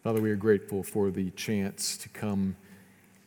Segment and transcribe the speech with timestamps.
[0.02, 2.56] Father, we are grateful for the chance to come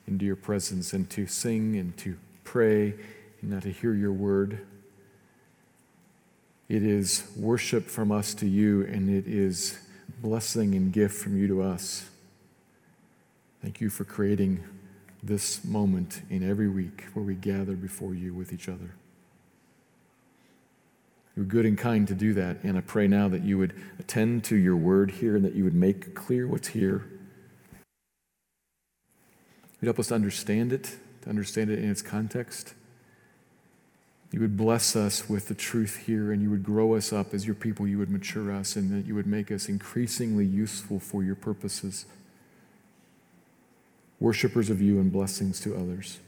[0.07, 2.95] into your presence and to sing and to pray
[3.41, 4.65] now to hear your word.
[6.67, 9.79] It is worship from us to you, and it is
[10.21, 12.09] blessing and gift from you to us.
[13.61, 14.63] Thank you for creating
[15.21, 18.95] this moment in every week where we gather before you with each other.
[21.35, 24.43] You're good and kind to do that, and I pray now that you would attend
[24.45, 27.05] to your word here and that you would make clear what's here.
[29.79, 32.73] You'd help us to understand it, to understand it in its context.
[34.31, 37.45] You would bless us with the truth here, and you would grow us up as
[37.47, 37.87] your people.
[37.87, 42.05] You would mature us, and that you would make us increasingly useful for your purposes.
[44.19, 46.19] Worshippers of you and blessings to others.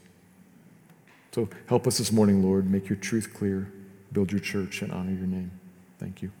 [1.30, 2.68] So help us this morning, Lord.
[2.68, 3.72] Make your truth clear,
[4.12, 5.52] build your church, and honor your name.
[5.98, 6.32] Thank you.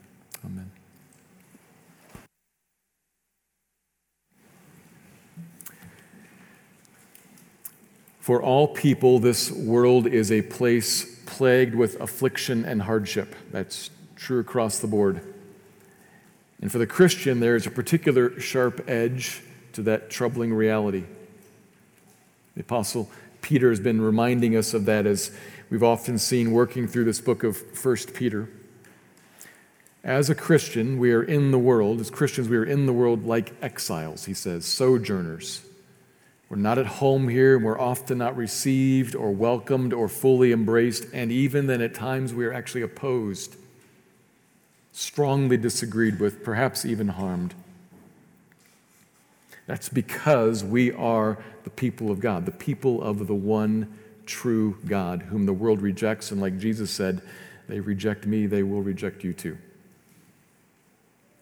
[0.44, 0.70] Amen.
[8.18, 13.34] For all people, this world is a place plagued with affliction and hardship.
[13.50, 15.22] That's true across the board.
[16.60, 21.04] And for the Christian, there is a particular sharp edge to that troubling reality.
[22.54, 25.30] The Apostle Peter has been reminding us of that as
[25.70, 28.50] we've often seen working through this book of 1 Peter.
[30.04, 31.98] As a Christian, we are in the world.
[31.98, 35.62] As Christians, we are in the world like exiles, he says, sojourners.
[36.52, 41.06] We're not at home here, and we're often not received or welcomed or fully embraced,
[41.14, 43.56] and even then at times we are actually opposed,
[44.92, 47.54] strongly disagreed with, perhaps even harmed.
[49.66, 53.90] That's because we are the people of God, the people of the one
[54.26, 57.22] true God, whom the world rejects, and like Jesus said,
[57.66, 59.56] they reject me, they will reject you too.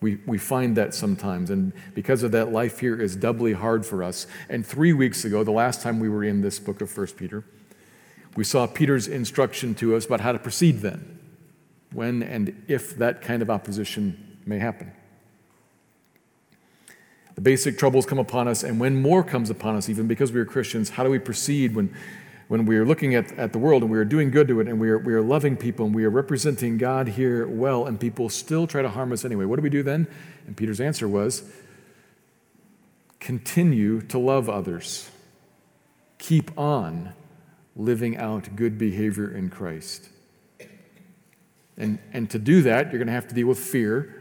[0.00, 4.02] We, we find that sometimes, and because of that, life here is doubly hard for
[4.02, 4.26] us.
[4.48, 7.44] And three weeks ago, the last time we were in this book of 1 Peter,
[8.34, 11.18] we saw Peter's instruction to us about how to proceed then,
[11.92, 14.92] when and if that kind of opposition may happen.
[17.34, 20.40] The basic troubles come upon us, and when more comes upon us, even because we
[20.40, 21.94] are Christians, how do we proceed when
[22.50, 24.66] when we are looking at, at the world and we are doing good to it
[24.66, 28.00] and we are, we are loving people and we are representing God here well, and
[28.00, 30.08] people still try to harm us anyway, what do we do then?
[30.48, 31.48] And Peter's answer was
[33.20, 35.08] continue to love others,
[36.18, 37.12] keep on
[37.76, 40.08] living out good behavior in Christ.
[41.76, 44.19] And, and to do that, you're going to have to deal with fear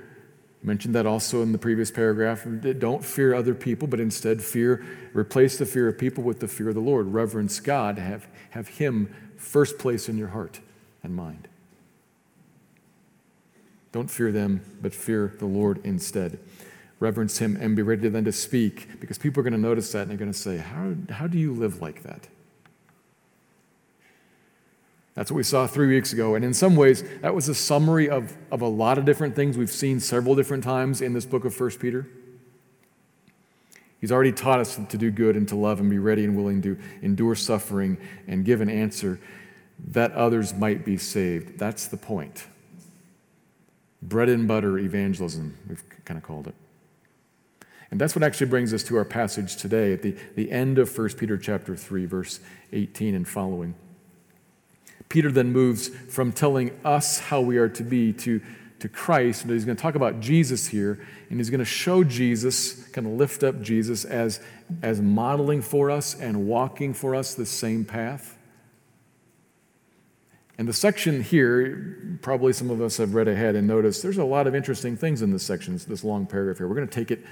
[0.62, 2.46] mentioned that also in the previous paragraph.
[2.80, 6.70] Don't fear other people, but instead fear, replace the fear of people with the fear
[6.70, 7.14] of the Lord.
[7.14, 10.60] Reverence God, have, have Him first place in your heart
[11.02, 11.48] and mind.
[13.92, 16.40] Don't fear them, but fear the Lord instead.
[17.00, 20.02] Reverence Him and be ready then to speak, because people are going to notice that
[20.02, 22.28] and they're going to say, How, how do you live like that?
[25.20, 26.36] That's what we saw three weeks ago.
[26.36, 29.58] And in some ways, that was a summary of, of a lot of different things
[29.58, 32.08] we've seen several different times in this book of 1 Peter.
[34.00, 36.62] He's already taught us to do good and to love and be ready and willing
[36.62, 37.98] to endure suffering
[38.30, 39.20] and give an answer
[39.90, 41.60] that others might be saved.
[41.60, 42.46] That's the point.
[44.02, 46.56] Bread and butter evangelism, we've kind of called it.
[47.92, 50.98] And that's what actually brings us to our passage today at the, the end of
[50.98, 52.40] 1 Peter chapter 3, verse
[52.72, 53.76] 18 and following.
[55.10, 58.40] Peter then moves from telling us how we are to be to,
[58.80, 59.42] to Christ.
[59.42, 63.08] And he's going to talk about Jesus here, and he's going to show Jesus, kind
[63.08, 64.40] of lift up Jesus as,
[64.84, 68.38] as modeling for us and walking for us the same path.
[70.60, 74.26] And the section here, probably some of us have read ahead and noticed there's a
[74.26, 76.68] lot of interesting things in this section, this long paragraph here.
[76.68, 77.26] We're going to take it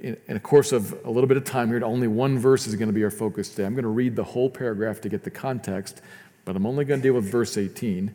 [0.00, 1.82] in, in a course of a little bit of time here.
[1.82, 3.64] Only one verse is going to be our focus today.
[3.64, 6.02] I'm going to read the whole paragraph to get the context
[6.46, 8.14] but I'm only going to deal with verse 18.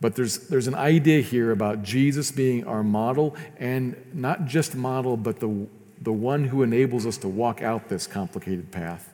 [0.00, 5.16] But there's, there's an idea here about Jesus being our model, and not just model,
[5.16, 5.66] but the,
[6.02, 9.12] the one who enables us to walk out this complicated path.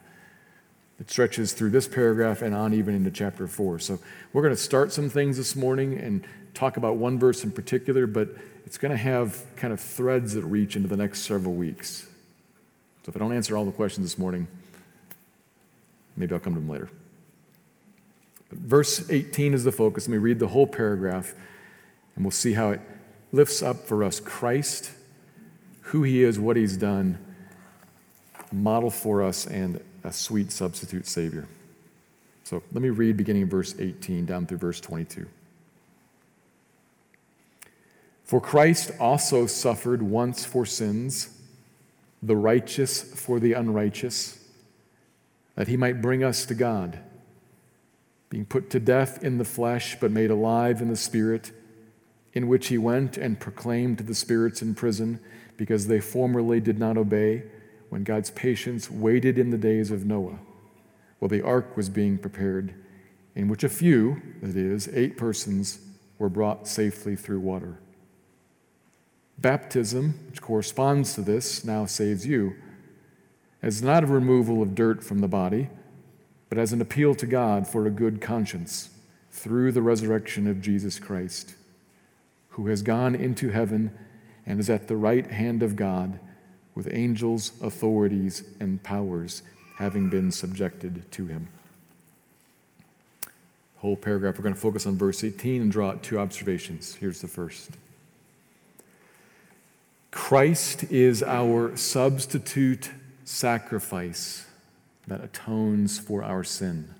[0.98, 3.78] It stretches through this paragraph and on even into chapter 4.
[3.78, 3.98] So
[4.32, 8.06] we're going to start some things this morning and talk about one verse in particular,
[8.06, 8.28] but
[8.64, 12.06] it's going to have kind of threads that reach into the next several weeks.
[13.04, 14.48] So if I don't answer all the questions this morning,
[16.16, 16.88] maybe I'll come to them later.
[18.50, 20.06] Verse 18 is the focus.
[20.06, 21.34] Let me read the whole paragraph,
[22.14, 22.80] and we'll see how it
[23.32, 24.92] lifts up for us Christ,
[25.82, 27.18] who he is, what he's done,
[28.52, 31.48] model for us, and a sweet substitute Savior.
[32.44, 35.26] So let me read beginning in verse 18 down through verse 22.
[38.24, 41.30] For Christ also suffered once for sins,
[42.22, 44.38] the righteous for the unrighteous,
[45.56, 46.98] that he might bring us to God,
[48.34, 51.52] being put to death in the flesh, but made alive in the Spirit,
[52.32, 55.20] in which he went and proclaimed to the spirits in prison,
[55.56, 57.44] because they formerly did not obey,
[57.90, 60.40] when God's patience waited in the days of Noah,
[61.20, 62.74] while the ark was being prepared,
[63.36, 65.78] in which a few, that is, eight persons,
[66.18, 67.78] were brought safely through water.
[69.38, 72.56] Baptism, which corresponds to this, now saves you,
[73.62, 75.70] as not a removal of dirt from the body,
[76.54, 78.90] but as an appeal to God for a good conscience
[79.32, 81.56] through the resurrection of Jesus Christ,
[82.50, 83.90] who has gone into heaven
[84.46, 86.20] and is at the right hand of God
[86.72, 89.42] with angels, authorities, and powers
[89.78, 91.48] having been subjected to him.
[93.78, 96.94] Whole paragraph, we're going to focus on verse 18 and draw out two observations.
[96.94, 97.72] Here's the first.
[100.12, 102.92] Christ is our substitute
[103.24, 104.46] sacrifice
[105.06, 106.94] that atones for our sin.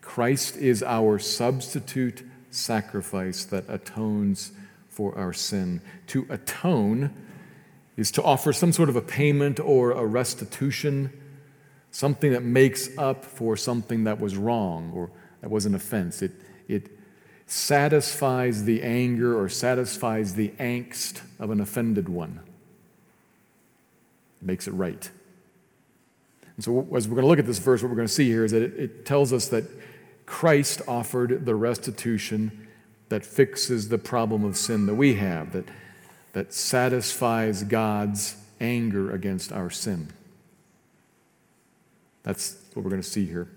[0.00, 4.52] Christ is our substitute sacrifice that atones
[4.88, 5.80] for our sin.
[6.08, 7.10] To atone
[7.96, 11.12] is to offer some sort of a payment or a restitution,
[11.90, 15.10] something that makes up for something that was wrong or
[15.40, 16.22] that was an offense.
[16.22, 16.32] It,
[16.66, 16.90] it
[17.46, 22.40] satisfies the anger or satisfies the angst of an offended one.
[24.40, 25.10] It makes it right.
[26.60, 28.28] And so, as we're going to look at this verse, what we're going to see
[28.28, 29.64] here is that it, it tells us that
[30.26, 32.68] Christ offered the restitution
[33.08, 35.64] that fixes the problem of sin that we have, that,
[36.34, 40.08] that satisfies God's anger against our sin.
[42.24, 43.48] That's what we're going to see here.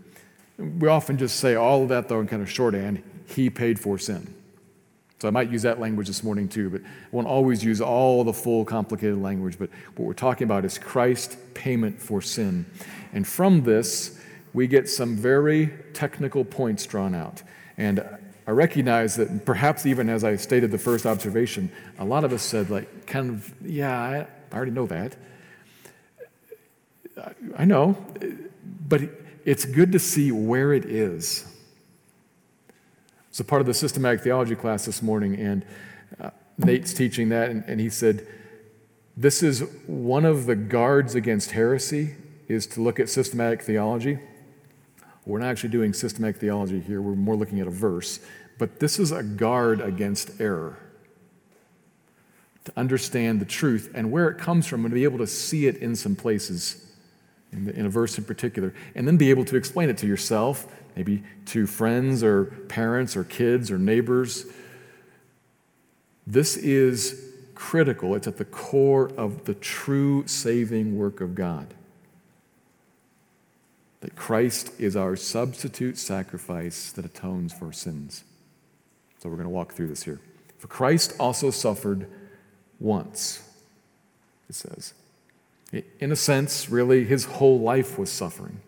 [0.58, 3.98] We often just say all of that, though, in kind of shorthand he paid for
[3.98, 4.34] sin.
[5.24, 8.26] So I might use that language this morning too, but I won't always use all
[8.26, 9.58] the full complicated language.
[9.58, 12.66] But what we're talking about is Christ's payment for sin.
[13.14, 14.20] And from this,
[14.52, 17.42] we get some very technical points drawn out.
[17.78, 18.06] And
[18.46, 22.44] I recognize that perhaps even as I stated the first observation, a lot of us
[22.44, 25.16] said, like, kind of, yeah, I already know that.
[27.58, 27.96] I know,
[28.90, 29.04] but
[29.46, 31.46] it's good to see where it is
[33.34, 35.66] was a part of the systematic theology class this morning, and
[36.22, 38.28] uh, Nate's teaching that, and, and he said,
[39.18, 42.14] This is one of the guards against heresy,
[42.48, 44.20] is to look at systematic theology.
[45.26, 48.20] We're not actually doing systematic theology here, we're more looking at a verse,
[48.60, 50.78] but this is a guard against error.
[52.66, 55.66] To understand the truth and where it comes from and to be able to see
[55.66, 56.86] it in some places,
[57.52, 61.24] in a verse in particular, and then be able to explain it to yourself maybe
[61.48, 64.46] to friends or parents or kids or neighbors.
[66.26, 68.16] This is critical.
[68.16, 71.74] It's at the core of the true saving work of God.
[74.02, 78.24] That Christ is our substitute sacrifice that atones for sins.
[79.20, 80.20] So we're going to walk through this here.
[80.58, 82.08] For Christ also suffered
[82.80, 83.42] once,
[84.50, 84.94] it says.
[86.00, 88.60] In a sense, really, his whole life was suffering.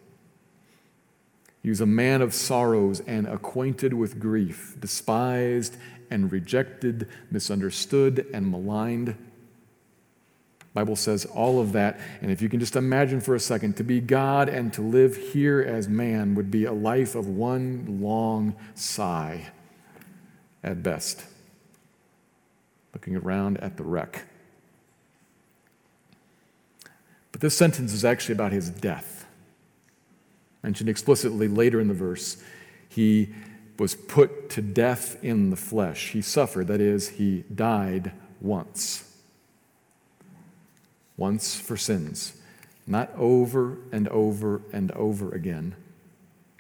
[1.66, 5.78] He was a man of sorrows and acquainted with grief, despised
[6.12, 9.16] and rejected, misunderstood and maligned.
[10.76, 13.84] Bible says all of that, and if you can just imagine for a second, to
[13.84, 18.56] be God and to live here as man would be a life of one long
[18.76, 19.50] sigh
[20.64, 21.24] at best,
[22.94, 24.26] looking around at the wreck.
[27.32, 29.25] But this sentence is actually about his death
[30.66, 32.38] mentioned explicitly later in the verse.
[32.90, 33.30] He
[33.78, 36.10] was put to death in the flesh.
[36.10, 39.16] He suffered, that is, he died once.
[41.18, 42.34] Once for sins,
[42.88, 45.76] not over and over and over again.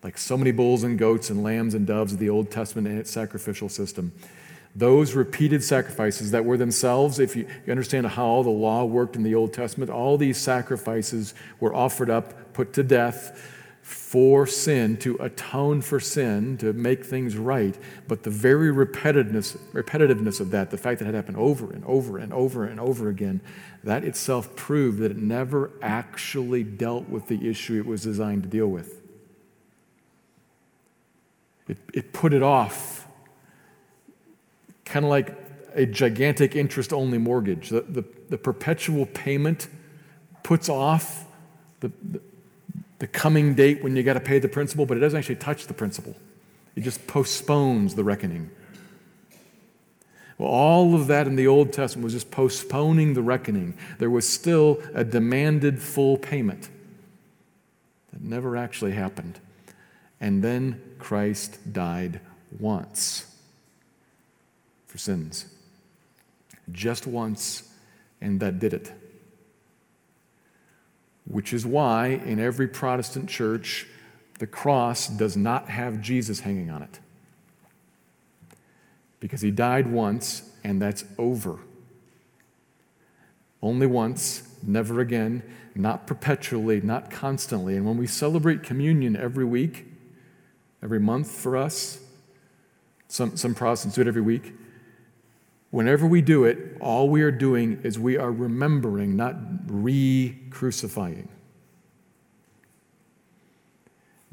[0.03, 2.99] Like so many bulls and goats and lambs and doves of the Old Testament and
[2.99, 4.11] its sacrificial system.
[4.75, 9.33] Those repeated sacrifices that were themselves, if you, understand how the law worked in the
[9.33, 13.53] Old Testament, all these sacrifices were offered up, put to death
[13.85, 17.77] for sin, to atone for sin, to make things right.
[18.07, 22.17] But the very repetitiveness, repetitiveness of that, the fact that it happened over and over
[22.17, 23.41] and over and over again,
[23.83, 28.49] that itself proved that it never actually dealt with the issue it was designed to
[28.49, 29.03] deal with.
[31.67, 33.07] It, it put it off.
[34.83, 35.37] Kind of like
[35.75, 37.69] a gigantic interest only mortgage.
[37.69, 39.67] The, the, the, perpetual payment
[40.41, 41.25] puts off
[41.81, 42.19] the, the,
[42.99, 45.67] the coming date when you got to pay the principal, but it doesn't actually touch
[45.67, 46.15] the principal.
[46.75, 48.49] It just postpones the reckoning.
[50.37, 53.77] Well, all of that in the Old Testament was just postponing the reckoning.
[53.99, 56.69] There was still a demanded full payment
[58.11, 59.39] that never actually happened.
[60.19, 62.19] And then Christ died
[62.59, 63.25] once
[64.87, 65.45] for sins.
[66.71, 67.69] Just once,
[68.19, 68.91] and that did it.
[71.27, 73.87] Which is why in every Protestant church,
[74.39, 76.99] the cross does not have Jesus hanging on it
[79.19, 81.59] because he died once and that's over.
[83.61, 85.41] Only once, never again,
[85.73, 87.75] not perpetually, not constantly.
[87.75, 89.85] And when we celebrate communion every week,
[90.83, 91.99] every month for us,
[93.07, 94.53] some, some Protestants do it every week.
[95.75, 99.35] Whenever we do it, all we are doing is we are remembering, not
[99.67, 101.27] re crucifying.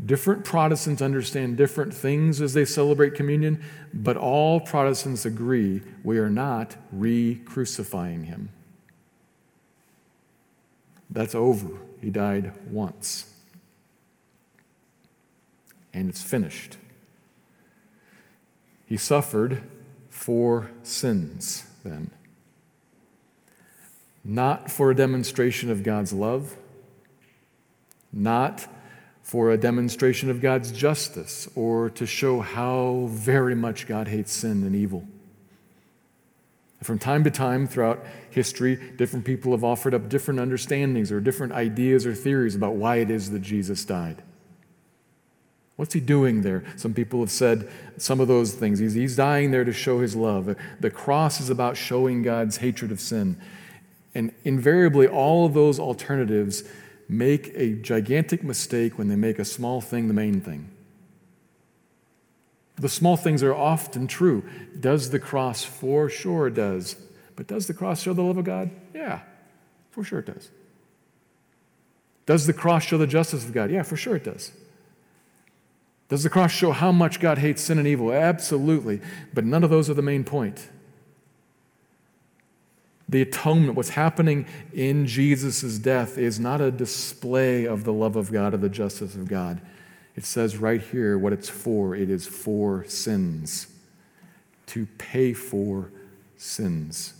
[0.06, 3.60] Different Protestants understand different things as they celebrate communion,
[3.92, 8.50] but all Protestants agree we are not re crucifying him.
[11.10, 11.76] That's over.
[12.00, 13.34] He died once.
[15.92, 16.76] And it's finished.
[18.86, 19.64] He suffered
[20.22, 22.08] for sins then.
[24.24, 26.56] Not for a demonstration of God's love,
[28.12, 28.68] not
[29.20, 34.62] for a demonstration of God's justice or to show how very much God hates sin
[34.62, 35.08] and evil.
[36.84, 41.52] From time to time throughout history, different people have offered up different understandings or different
[41.52, 44.22] ideas or theories about why it is that Jesus died.
[45.82, 46.62] What's he doing there?
[46.76, 48.78] Some people have said some of those things.
[48.78, 50.54] He's, he's dying there to show his love.
[50.78, 53.36] The cross is about showing God's hatred of sin.
[54.14, 56.62] And invariably, all of those alternatives
[57.08, 60.70] make a gigantic mistake when they make a small thing the main thing.
[62.76, 64.44] The small things are often true.
[64.78, 65.64] Does the cross?
[65.64, 66.94] For sure it does.
[67.34, 68.70] But does the cross show the love of God?
[68.94, 69.22] Yeah,
[69.90, 70.48] for sure it does.
[72.24, 73.72] Does the cross show the justice of God?
[73.72, 74.52] Yeah, for sure it does.
[76.12, 78.12] Does the cross show how much God hates sin and evil?
[78.12, 79.00] Absolutely.
[79.32, 80.68] But none of those are the main point
[83.08, 88.30] the atonement, what's happening in Jesus' death, is not a display of the love of
[88.30, 89.62] God or the justice of God.
[90.14, 93.68] It says right here what it's for it is for sins,
[94.66, 95.90] to pay for
[96.36, 97.14] sins.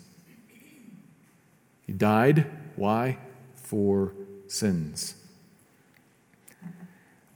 [1.87, 2.45] He died.
[2.77, 3.17] Why?
[3.55, 4.13] For
[4.49, 5.17] sins.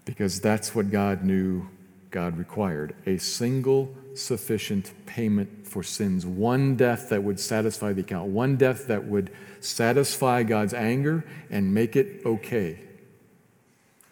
[0.07, 1.69] Because that's what God knew
[2.11, 6.25] God required a single sufficient payment for sins.
[6.25, 8.31] One death that would satisfy the account.
[8.31, 12.81] One death that would satisfy God's anger and make it okay.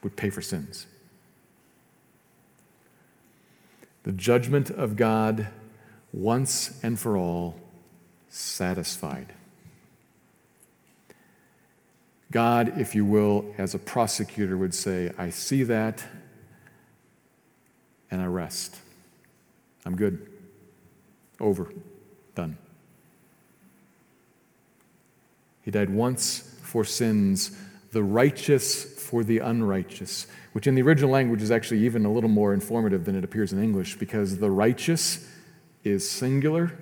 [0.02, 0.86] Would pay for sins.
[4.02, 5.48] The judgment of God,
[6.12, 7.58] once and for all,
[8.28, 9.32] satisfied.
[12.34, 16.02] God, if you will, as a prosecutor would say, I see that
[18.10, 18.76] and I rest.
[19.86, 20.28] I'm good.
[21.38, 21.72] Over.
[22.34, 22.58] Done.
[25.62, 27.56] He died once for sins,
[27.92, 32.28] the righteous for the unrighteous, which in the original language is actually even a little
[32.28, 35.30] more informative than it appears in English because the righteous
[35.84, 36.72] is singular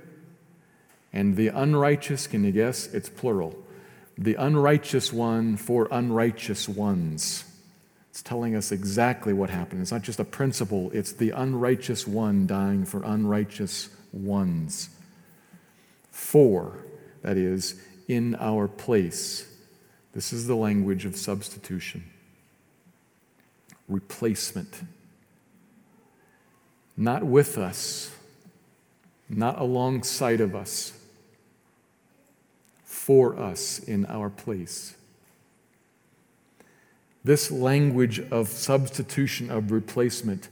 [1.12, 2.86] and the unrighteous, can you guess?
[2.94, 3.54] It's plural.
[4.18, 7.44] The unrighteous one for unrighteous ones.
[8.10, 9.80] It's telling us exactly what happened.
[9.80, 14.90] It's not just a principle, it's the unrighteous one dying for unrighteous ones.
[16.10, 16.78] For,
[17.22, 19.48] that is, in our place.
[20.12, 22.04] This is the language of substitution,
[23.88, 24.82] replacement.
[26.98, 28.14] Not with us,
[29.28, 30.92] not alongside of us,
[33.02, 34.94] for us in our place.
[37.24, 40.48] This language of substitution, of replacement,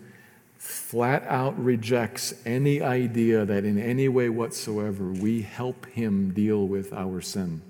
[0.59, 6.93] flat out rejects any idea that in any way whatsoever we help him deal with
[6.93, 7.63] our sin.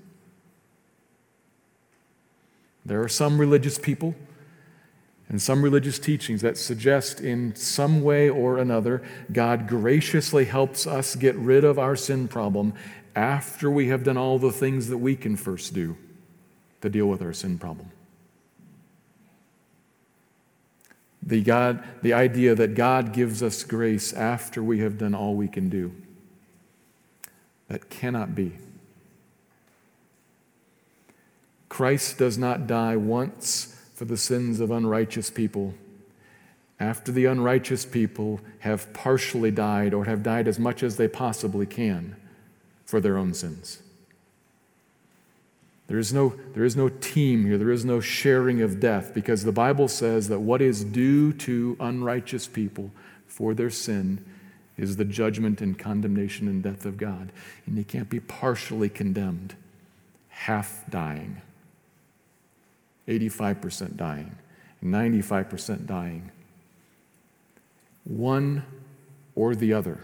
[2.83, 4.15] There are some religious people
[5.29, 11.15] and some religious teachings that suggest in some way or another God graciously helps us
[11.15, 12.73] get rid of our sin problem
[13.15, 15.97] after we have done all the things that we can first do
[16.81, 17.91] to deal with our sin problem.
[21.23, 25.47] the, God, the idea that God gives us grace after we have done all we
[25.47, 25.93] can do.
[27.67, 28.53] That cannot be.
[31.69, 35.73] Christ does not die once for the sins of unrighteous people.
[36.79, 41.65] After the unrighteous people have partially died or have died as much as they possibly
[41.65, 42.15] can
[42.91, 43.81] for their own sins.
[45.87, 47.57] There is, no, there is no team here.
[47.57, 51.77] There is no sharing of death because the Bible says that what is due to
[51.79, 52.91] unrighteous people
[53.27, 54.25] for their sin
[54.77, 57.31] is the judgment and condemnation and death of God.
[57.65, 59.55] And you can't be partially condemned,
[60.27, 61.41] half dying,
[63.07, 64.35] 85% dying,
[64.83, 66.29] 95% dying.
[68.03, 68.65] One
[69.33, 70.01] or the other.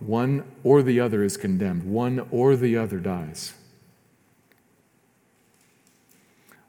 [0.00, 3.54] One or the other is condemned, one or the other dies.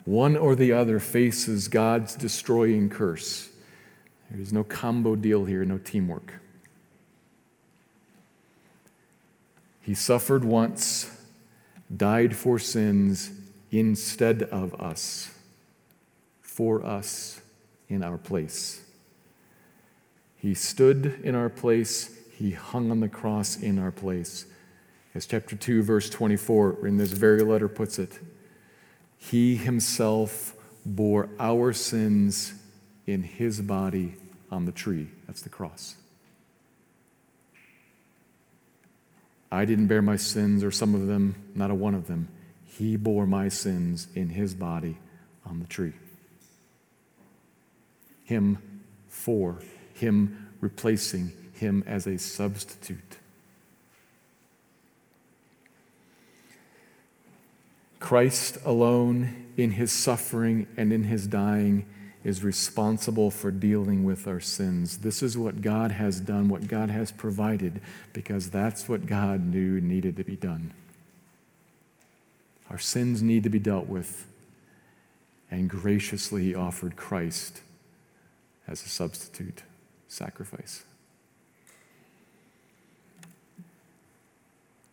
[0.05, 3.49] One or the other faces God's destroying curse.
[4.31, 6.33] There's no combo deal here, no teamwork.
[9.81, 11.09] He suffered once,
[11.95, 13.31] died for sins
[13.71, 15.31] instead of us,
[16.41, 17.41] for us
[17.87, 18.81] in our place.
[20.37, 24.45] He stood in our place he hung on the cross in our place.
[25.13, 28.17] As chapter 2, verse 24 in this very letter puts it,
[29.17, 30.55] He Himself
[30.85, 32.53] bore our sins
[33.05, 34.15] in His body
[34.49, 35.09] on the tree.
[35.27, 35.97] That's the cross.
[39.51, 42.29] I didn't bear my sins, or some of them, not a one of them.
[42.65, 44.97] He bore my sins in His body
[45.45, 45.93] on the tree.
[48.23, 48.59] Him
[49.09, 49.59] for,
[49.93, 53.17] Him replacing, him as a substitute.
[57.99, 61.85] Christ alone, in his suffering and in his dying,
[62.23, 64.99] is responsible for dealing with our sins.
[64.99, 67.81] This is what God has done, what God has provided,
[68.13, 70.73] because that's what God knew needed to be done.
[72.69, 74.27] Our sins need to be dealt with,
[75.49, 77.61] and graciously He offered Christ
[78.67, 79.63] as a substitute
[80.07, 80.83] sacrifice.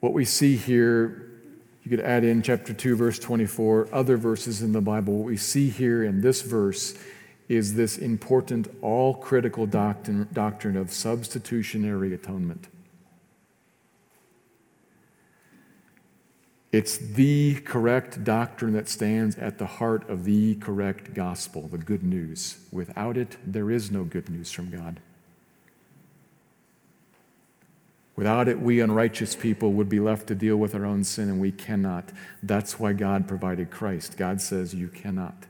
[0.07, 1.33] What we see here,
[1.83, 5.14] you could add in chapter 2, verse 24, other verses in the Bible.
[5.14, 6.97] What we see here in this verse
[7.49, 12.69] is this important, all critical doctrine, doctrine of substitutionary atonement.
[16.71, 22.05] It's the correct doctrine that stands at the heart of the correct gospel, the good
[22.05, 22.59] news.
[22.71, 25.01] Without it, there is no good news from God.
[28.16, 31.40] Without it, we unrighteous people would be left to deal with our own sin, and
[31.40, 32.11] we cannot.
[32.42, 34.16] That's why God provided Christ.
[34.16, 35.44] God says, You cannot.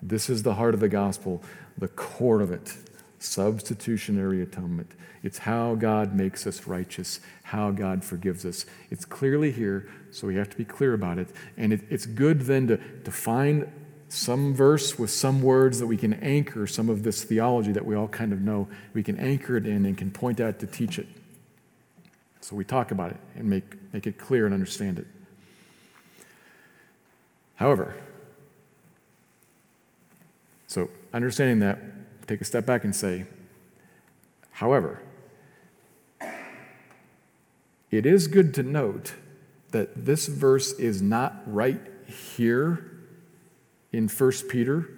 [0.00, 1.42] This is the heart of the gospel,
[1.76, 2.76] the core of it
[3.22, 4.92] substitutionary atonement.
[5.22, 8.66] It's how God makes us righteous, how God forgives us.
[8.90, 11.28] It's clearly here, so we have to be clear about it.
[11.56, 13.70] And it, it's good then to, to find
[14.08, 17.94] some verse with some words that we can anchor some of this theology that we
[17.94, 18.68] all kind of know.
[18.92, 21.06] We can anchor it in and can point out to teach it.
[22.42, 25.06] So we talk about it and make, make it clear and understand it.
[27.54, 27.94] However,
[30.66, 31.78] so understanding that,
[32.26, 33.26] take a step back and say,
[34.50, 35.00] however,
[37.92, 39.14] it is good to note
[39.70, 42.90] that this verse is not right here
[43.92, 44.90] in 1 Peter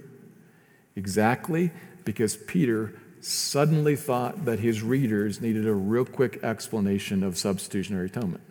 [0.96, 1.72] exactly
[2.04, 8.42] because Peter suddenly thought that his readers needed a real quick explanation of substitutionary atonement.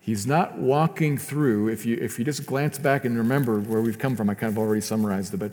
[0.00, 3.98] He's not walking through, if you, if you just glance back and remember where we've
[3.98, 5.52] come from, I kind of already summarized it, but,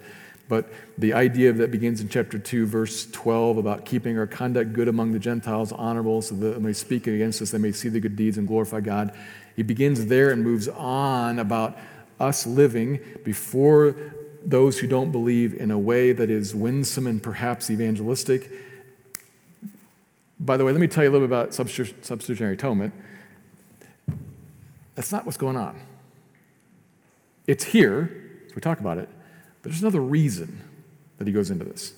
[0.49, 4.87] but the idea that begins in chapter 2, verse 12, about keeping our conduct good
[4.87, 8.15] among the Gentiles, honorable, so that they speak against us, they may see the good
[8.15, 9.13] deeds and glorify God.
[9.55, 11.77] He begins there and moves on about
[12.19, 13.95] us living before
[14.47, 18.49] those who don't believe in a way that is winsome and perhaps evangelistic.
[20.39, 22.93] By the way, let me tell you a little bit about substitutionary atonement.
[24.95, 25.81] That's not what's going on.
[27.45, 28.09] It's here,
[28.47, 29.09] so we talk about it,
[29.61, 30.61] but there's another reason
[31.17, 31.93] that he goes into this.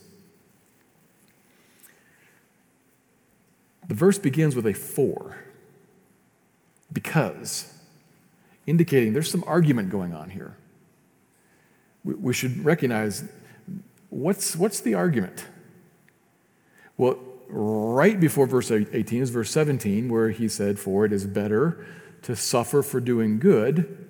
[3.88, 5.38] The verse begins with a for,
[6.92, 7.74] because,
[8.66, 10.56] indicating there's some argument going on here
[12.04, 13.24] we should recognize
[14.10, 15.46] what's, what's the argument?
[16.98, 21.86] Well, right before verse 18 is verse 17, where he said, For it is better
[22.24, 24.10] to suffer for doing good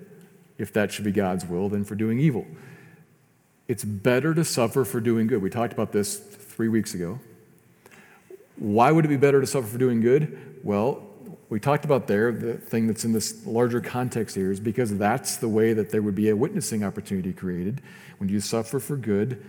[0.60, 2.46] if that should be God's will, than for doing evil.
[3.66, 5.40] It's better to suffer for doing good.
[5.40, 7.18] We talked about this three weeks ago.
[8.56, 10.60] Why would it be better to suffer for doing good?
[10.62, 11.02] Well,
[11.50, 15.36] we talked about there, the thing that's in this larger context here is because that's
[15.36, 17.82] the way that there would be a witnessing opportunity created
[18.18, 19.44] when you suffer for good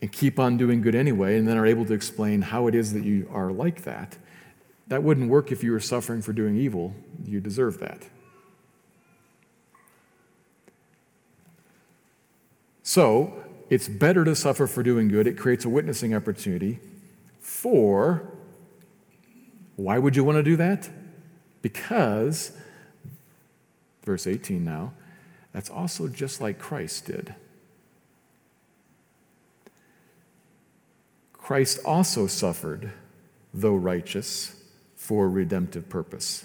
[0.00, 2.94] and keep on doing good anyway, and then are able to explain how it is
[2.94, 4.16] that you are like that.
[4.88, 6.94] That wouldn't work if you were suffering for doing evil.
[7.24, 8.02] You deserve that.
[12.82, 15.26] So, it's better to suffer for doing good.
[15.26, 16.78] It creates a witnessing opportunity
[17.40, 18.30] for.
[19.74, 20.88] Why would you want to do that?
[21.66, 22.52] Because,
[24.04, 24.92] verse 18 now,
[25.52, 27.34] that's also just like Christ did.
[31.32, 32.92] Christ also suffered,
[33.52, 34.54] though righteous,
[34.94, 36.44] for redemptive purpose.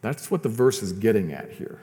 [0.00, 1.80] That's what the verse is getting at here.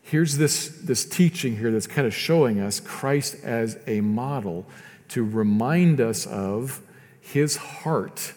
[0.00, 4.64] Here's this, this teaching here that's kind of showing us Christ as a model
[5.08, 6.80] to remind us of
[7.20, 8.32] his heart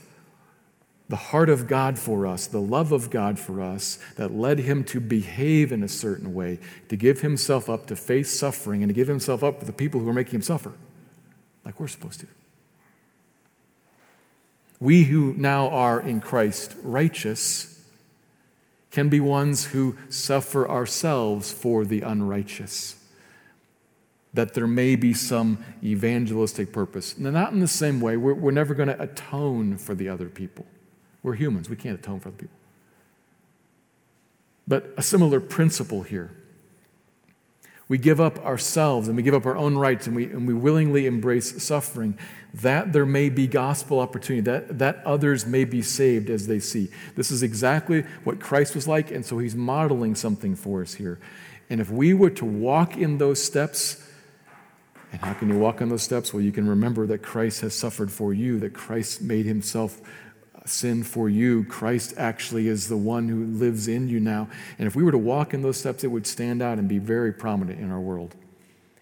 [1.09, 4.83] the heart of God for us, the love of God for us that led him
[4.85, 8.93] to behave in a certain way, to give himself up to face suffering and to
[8.93, 10.73] give himself up for the people who are making him suffer,
[11.63, 12.27] like we're supposed to.
[14.79, 17.81] We who now are in Christ righteous
[18.91, 22.95] can be ones who suffer ourselves for the unrighteous.
[24.33, 27.17] That there may be some evangelistic purpose.
[27.17, 30.27] Now, not in the same way, we're, we're never going to atone for the other
[30.27, 30.65] people.
[31.27, 32.55] We're humans, we can't atone for other people.
[34.65, 36.31] But a similar principle here.
[37.89, 40.53] We give up ourselves and we give up our own rights and we, and we
[40.53, 42.17] willingly embrace suffering
[42.53, 46.87] that there may be gospel opportunity, that, that others may be saved as they see.
[47.17, 51.19] This is exactly what Christ was like, and so he's modeling something for us here.
[51.69, 54.01] And if we were to walk in those steps,
[55.11, 56.33] and how can you walk on those steps?
[56.33, 60.01] Well, you can remember that Christ has suffered for you, that Christ made himself
[60.69, 61.63] sin for you.
[61.65, 64.49] Christ actually is the one who lives in you now.
[64.77, 66.99] And if we were to walk in those steps, it would stand out and be
[66.99, 68.35] very prominent in our world.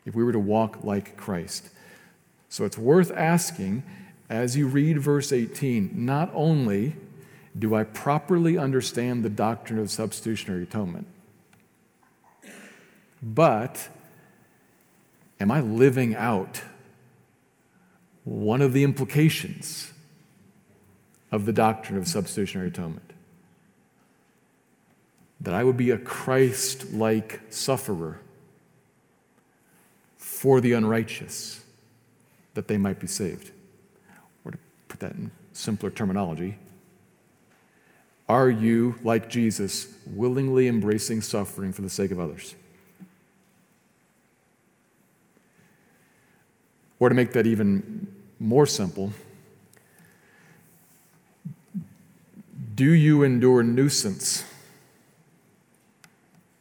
[0.06, 1.70] If we were to walk like Christ.
[2.50, 3.84] So it's worth asking
[4.30, 6.96] as you read verse 18 not only
[7.58, 11.08] do I properly understand the doctrine of substitutionary atonement,
[13.22, 13.88] but
[15.40, 16.62] am I living out
[18.26, 19.94] one of the implications
[21.32, 23.12] of the doctrine of substitutionary atonement.
[25.42, 28.20] That I would be a Christ like sufferer
[30.18, 31.64] for the unrighteous,
[32.54, 33.52] that they might be saved.
[34.44, 34.58] Or to
[34.88, 36.58] put that in simpler terminology,
[38.28, 42.56] are you, like Jesus, willingly embracing suffering for the sake of others?
[47.00, 48.08] Or to make that even
[48.40, 49.14] more simple,
[52.76, 54.44] Do you endure nuisance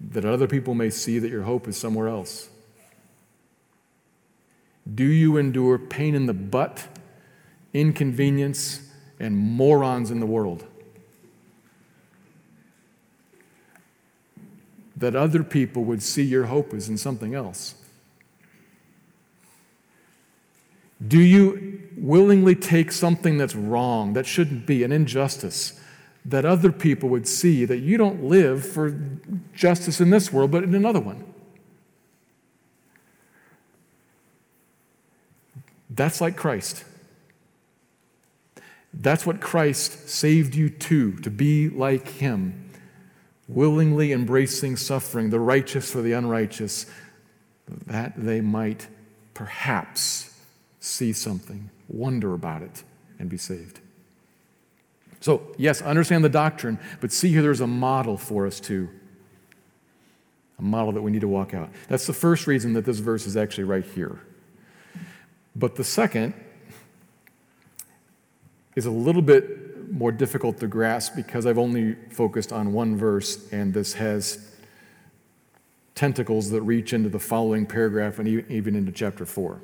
[0.00, 2.48] that other people may see that your hope is somewhere else?
[4.92, 6.86] Do you endure pain in the butt,
[7.72, 10.64] inconvenience, and morons in the world?
[14.96, 17.74] That other people would see your hope is in something else?
[21.06, 25.80] Do you willingly take something that's wrong, that shouldn't be, an injustice?
[26.24, 28.98] That other people would see that you don't live for
[29.54, 31.24] justice in this world, but in another one.
[35.90, 36.84] That's like Christ.
[38.92, 42.70] That's what Christ saved you to, to be like Him,
[43.48, 46.86] willingly embracing suffering, the righteous for the unrighteous,
[47.86, 48.88] that they might
[49.34, 50.38] perhaps
[50.80, 52.82] see something, wonder about it,
[53.18, 53.80] and be saved.
[55.24, 58.90] So, yes, understand the doctrine, but see here there's a model for us too.
[60.58, 61.70] A model that we need to walk out.
[61.88, 64.20] That's the first reason that this verse is actually right here.
[65.56, 66.34] But the second
[68.76, 73.50] is a little bit more difficult to grasp because I've only focused on one verse,
[73.50, 74.46] and this has
[75.94, 79.58] tentacles that reach into the following paragraph and even into chapter 4.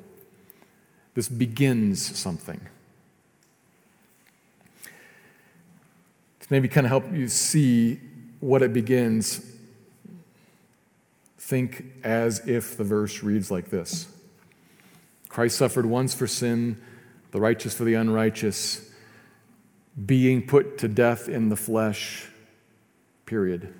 [1.13, 2.61] This begins something.
[6.41, 7.99] to maybe kind of help you see
[8.39, 9.45] what it begins,
[11.37, 14.07] think as if the verse reads like this
[15.29, 16.81] Christ suffered once for sin,
[17.31, 18.89] the righteous for the unrighteous,
[20.05, 22.27] being put to death in the flesh,
[23.25, 23.73] period.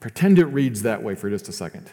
[0.00, 1.90] Pretend it reads that way for just a second.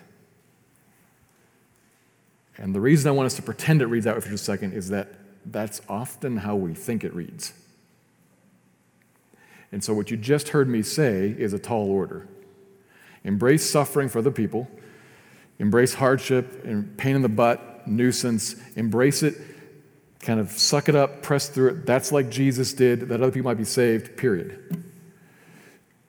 [2.57, 4.45] And the reason I want us to pretend it reads that way for just a
[4.45, 5.09] second is that
[5.45, 7.53] that's often how we think it reads.
[9.71, 12.27] And so, what you just heard me say is a tall order.
[13.23, 14.69] Embrace suffering for the people,
[15.59, 19.35] embrace hardship and pain in the butt, nuisance, embrace it,
[20.19, 21.85] kind of suck it up, press through it.
[21.85, 24.83] That's like Jesus did, that other people might be saved, period.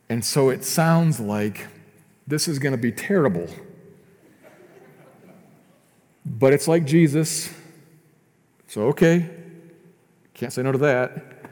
[0.09, 1.67] And so it sounds like
[2.27, 3.49] this is going to be terrible.
[6.25, 7.53] But it's like Jesus.
[8.77, 9.31] So, okay,
[10.35, 11.49] can't say no to that.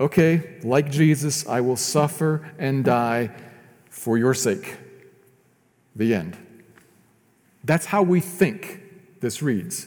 [0.00, 3.30] Okay, like Jesus, I will suffer and die
[3.88, 4.76] for your sake.
[5.94, 6.36] The end.
[7.62, 8.80] That's how we think
[9.20, 9.86] this reads.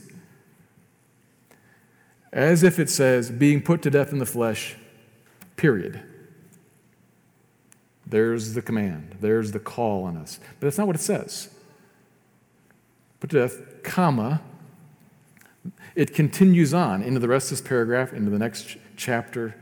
[2.32, 4.78] As if it says, being put to death in the flesh,
[5.58, 6.02] period.
[8.06, 10.40] There's the command, there's the call on us.
[10.62, 11.50] But that's not what it says.
[13.20, 14.42] Put to death, comma.
[15.98, 19.56] It continues on into the rest of this paragraph, into the next ch- chapter.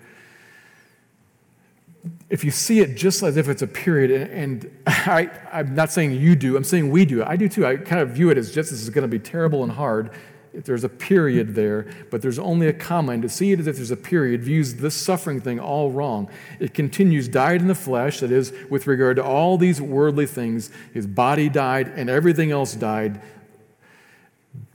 [2.30, 6.12] If you see it just as if it's a period, and, I, I'm not saying
[6.12, 7.24] you do, I'm saying we do.
[7.24, 7.66] I do too.
[7.66, 10.12] I kind of view it as just this is going to be terrible and hard
[10.52, 13.68] if there's a period there, but there's only a comma, and to see it as
[13.68, 16.30] if there's a period views this suffering thing all wrong.
[16.60, 20.70] It continues, died in the flesh, that is, with regard to all these worldly things.
[20.94, 23.22] His body died, and everything else died,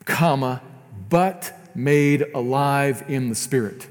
[0.07, 0.63] comma,
[1.11, 3.87] but made alive in the Spirit.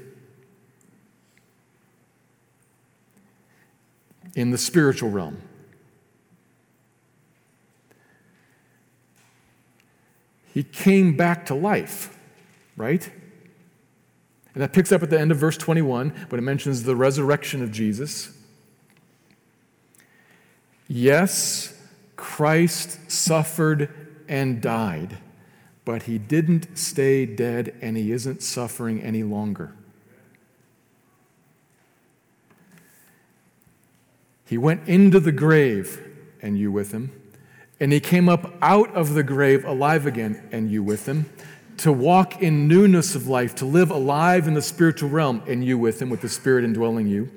[4.34, 5.40] In the spiritual realm.
[10.52, 12.18] He came back to life,
[12.76, 13.08] right?
[14.54, 17.62] And that picks up at the end of verse 21 when it mentions the resurrection
[17.62, 18.36] of Jesus.
[20.88, 21.72] Yes,
[22.16, 23.88] Christ suffered
[24.28, 25.18] and died,
[25.84, 29.74] but he didn't stay dead and he isn't suffering any longer.
[34.50, 36.04] He went into the grave,
[36.42, 37.12] and you with him.
[37.78, 41.30] And he came up out of the grave alive again, and you with him,
[41.76, 45.78] to walk in newness of life, to live alive in the spiritual realm, and you
[45.78, 47.30] with him, with the Spirit indwelling you.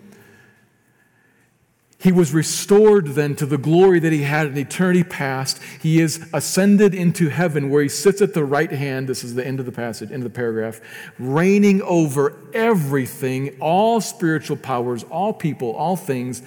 [2.03, 5.63] He was restored then to the glory that he had in eternity past.
[5.81, 9.07] He is ascended into heaven where he sits at the right hand.
[9.07, 10.81] This is the end of the passage, end of the paragraph,
[11.17, 16.43] reigning over everything, all spiritual powers, all people, all things,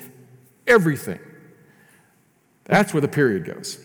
[0.67, 1.21] everything.
[2.65, 3.79] That's where the period goes.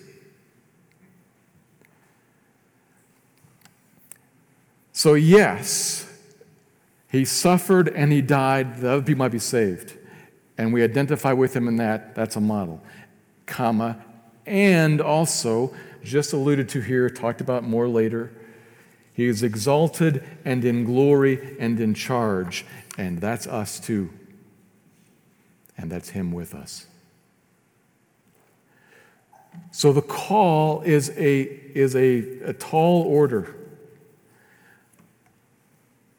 [4.92, 6.06] So, yes,
[7.10, 8.82] he suffered and he died.
[8.82, 10.00] The other people might be saved.
[10.62, 12.14] And we identify with him in that.
[12.14, 12.84] That's a model.
[13.48, 13.98] Comma.
[14.46, 18.32] And also, just alluded to here, talked about more later,
[19.12, 22.64] he is exalted and in glory and in charge.
[22.96, 24.12] And that's us too.
[25.80, 26.86] And that's him with us.
[29.72, 32.20] So the call is a, is a,
[32.50, 33.56] a tall order.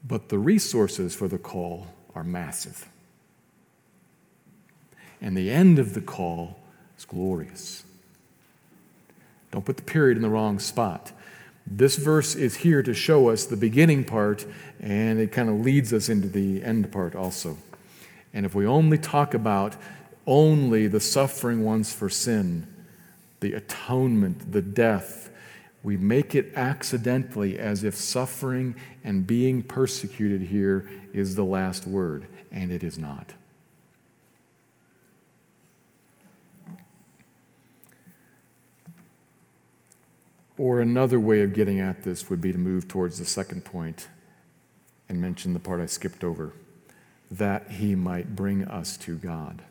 [0.04, 2.88] But the resources for the call are massive.
[5.22, 6.58] And the end of the call
[6.98, 7.84] is glorious.
[9.52, 11.12] Don't put the period in the wrong spot.
[11.64, 14.44] This verse is here to show us the beginning part,
[14.80, 17.56] and it kind of leads us into the end part also.
[18.34, 19.76] And if we only talk about
[20.26, 22.66] only the suffering ones for sin,
[23.40, 25.30] the atonement, the death,
[25.84, 32.26] we make it accidentally as if suffering and being persecuted here is the last word,
[32.50, 33.34] and it is not.
[40.62, 44.06] Or another way of getting at this would be to move towards the second point
[45.08, 46.52] and mention the part I skipped over
[47.32, 49.62] that he might bring us to God.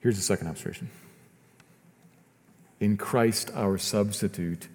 [0.00, 0.90] Here's the second observation
[2.80, 4.68] In Christ, our substitute,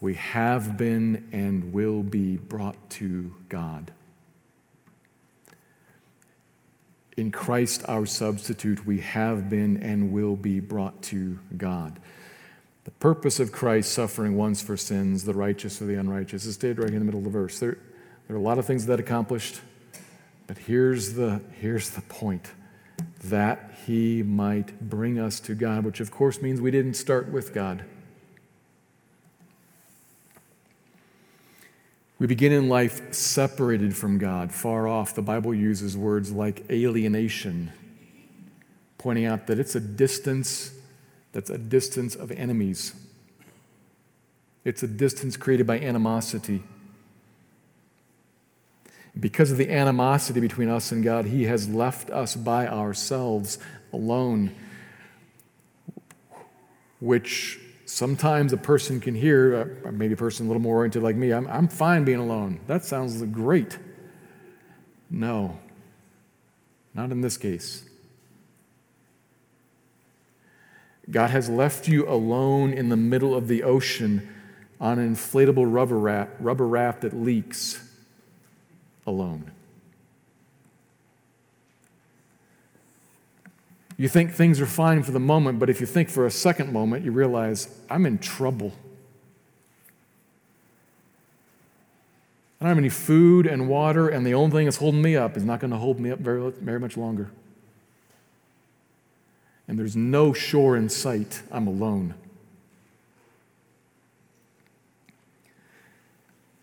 [0.00, 3.92] we have been and will be brought to God.
[7.16, 12.00] In Christ, our substitute, we have been and will be brought to God.
[12.84, 16.78] The purpose of Christ suffering once for sins, the righteous or the unrighteous, is stated
[16.78, 17.58] right in the middle of the verse.
[17.60, 17.78] There,
[18.26, 19.60] there are a lot of things that accomplished,
[20.46, 22.50] but here's the, here's the point
[23.24, 27.54] that he might bring us to God, which of course means we didn't start with
[27.54, 27.84] God.
[32.18, 35.14] We begin in life separated from God, far off.
[35.14, 37.72] The Bible uses words like alienation
[39.04, 40.72] pointing out that it's a distance
[41.32, 42.94] that's a distance of enemies.
[44.64, 46.62] It's a distance created by animosity.
[49.20, 53.58] Because of the animosity between us and God, He has left us by ourselves
[53.92, 54.54] alone,
[56.98, 61.16] which sometimes a person can hear, uh, maybe a person a little more oriented like
[61.16, 62.60] me, I'm, I'm fine being alone.
[62.66, 63.78] That sounds great.
[65.10, 65.58] No,
[66.94, 67.84] not in this case.
[71.10, 74.28] God has left you alone in the middle of the ocean
[74.80, 77.86] on an inflatable rubber raft, rubber raft that leaks
[79.06, 79.50] alone.
[83.96, 86.72] You think things are fine for the moment, but if you think for a second
[86.72, 88.72] moment, you realize, I'm in trouble.
[92.60, 95.36] I don't have any food and water, and the only thing that's holding me up
[95.36, 97.30] is not going to hold me up very, very much longer.
[99.68, 101.42] And there's no shore in sight.
[101.50, 102.14] I'm alone.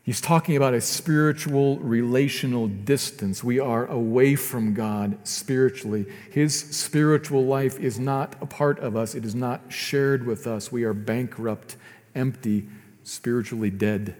[0.03, 3.43] He's talking about a spiritual, relational distance.
[3.43, 6.07] We are away from God spiritually.
[6.31, 10.71] His spiritual life is not a part of us, it is not shared with us.
[10.71, 11.75] We are bankrupt,
[12.15, 12.67] empty,
[13.03, 14.15] spiritually dead.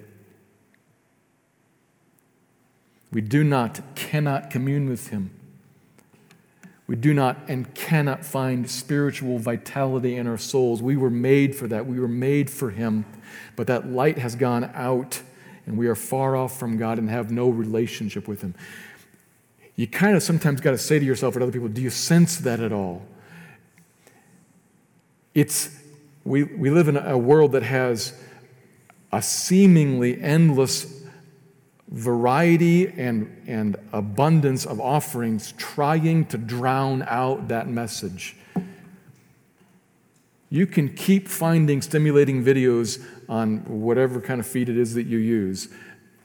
[3.11, 5.31] We do not, cannot commune with Him.
[6.85, 10.81] We do not and cannot find spiritual vitality in our souls.
[10.81, 11.87] We were made for that.
[11.87, 13.05] We were made for Him.
[13.55, 15.21] But that light has gone out
[15.71, 18.53] and we are far off from God and have no relationship with Him.
[19.77, 22.37] You kind of sometimes got to say to yourself or other people, do you sense
[22.39, 23.01] that at all?
[25.33, 25.73] It's,
[26.25, 28.13] we, we live in a world that has
[29.13, 31.03] a seemingly endless
[31.87, 38.35] variety and, and abundance of offerings trying to drown out that message.
[40.49, 43.01] You can keep finding stimulating videos
[43.31, 45.69] on whatever kind of feed it is that you use.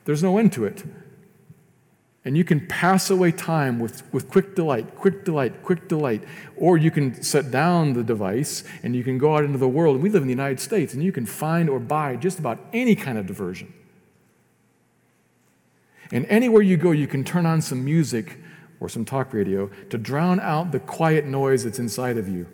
[0.04, 0.84] There's no end to it.
[2.24, 6.24] And you can pass away time with, with quick delight, quick delight, quick delight.
[6.56, 9.94] Or you can set down the device and you can go out into the world.
[9.94, 12.58] And we live in the United States and you can find or buy just about
[12.72, 13.72] any kind of diversion.
[16.10, 18.38] And anywhere you go, you can turn on some music
[18.80, 22.48] or some talk radio to drown out the quiet noise that's inside of you.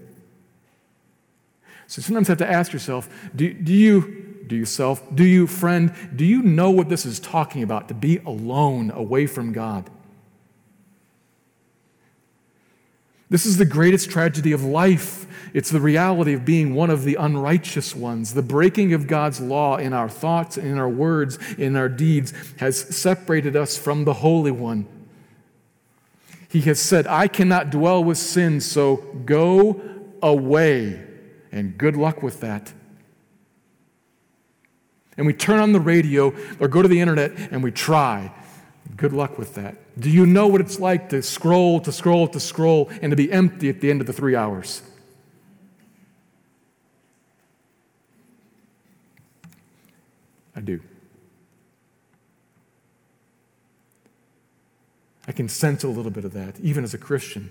[1.87, 5.47] So sometimes you have to ask yourself do, do you, do you self, do you
[5.47, 9.89] friend, do you know what this is talking about to be alone away from God?
[13.31, 15.27] This is the greatest tragedy of life.
[15.55, 18.35] It's the reality of being one of the unrighteous ones.
[18.35, 22.79] The breaking of God's law in our thoughts, in our words, in our deeds has
[22.79, 24.87] separated us from the Holy One.
[26.51, 29.81] He has said, I cannot dwell with sin, so go
[30.23, 31.03] away.
[31.51, 32.75] And good luck with that.
[35.17, 38.33] And we turn on the radio or go to the internet and we try.
[38.97, 39.77] Good luck with that.
[40.01, 43.31] Do you know what it's like to scroll, to scroll, to scroll, and to be
[43.31, 44.83] empty at the end of the three hours?
[50.57, 50.81] I do.
[55.27, 57.51] I can sense a little bit of that, even as a Christian.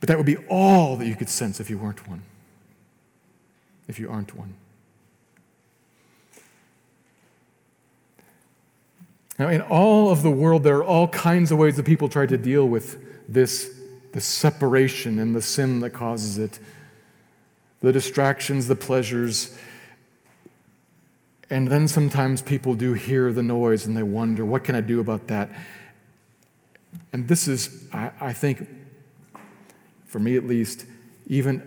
[0.00, 2.22] But that would be all that you could sense if you weren't one.
[3.88, 4.54] If you aren't one.
[9.38, 12.26] Now, in all of the world, there are all kinds of ways that people try
[12.26, 13.70] to deal with this,
[14.12, 16.58] this separation and the sin that causes it
[17.80, 19.54] the distractions, the pleasures.
[21.50, 25.00] And then sometimes people do hear the noise and they wonder, what can I do
[25.00, 25.50] about that?
[27.12, 28.66] And this is, I, I think,
[30.06, 30.86] for me at least,
[31.26, 31.62] even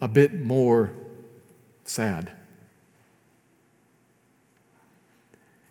[0.00, 0.90] a bit more
[1.84, 2.32] sad.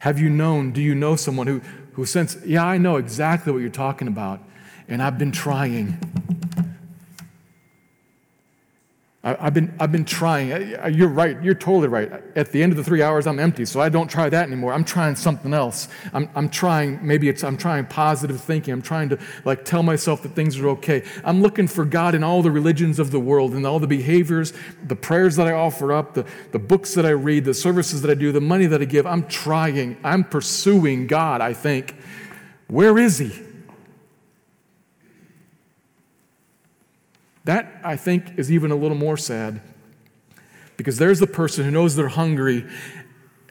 [0.01, 1.61] Have you known, do you know someone who,
[1.93, 4.41] who says, Yeah, I know exactly what you're talking about,
[4.87, 5.99] and I've been trying.
[9.23, 10.49] I, have been, I've been trying.
[10.91, 11.39] You're right.
[11.43, 12.11] You're totally right.
[12.35, 14.73] At the end of the three hours, I'm empty, so I don't try that anymore.
[14.73, 15.89] I'm trying something else.
[16.11, 18.73] I'm, I'm trying, maybe it's, I'm trying positive thinking.
[18.73, 21.03] I'm trying to like tell myself that things are okay.
[21.23, 24.53] I'm looking for God in all the religions of the world and all the behaviors,
[24.87, 28.09] the prayers that I offer up, the, the books that I read, the services that
[28.09, 29.05] I do, the money that I give.
[29.05, 29.97] I'm trying.
[30.03, 31.95] I'm pursuing God, I think.
[32.69, 33.50] Where is He?
[37.45, 39.61] That, I think, is even a little more sad
[40.77, 42.65] because there's the person who knows they're hungry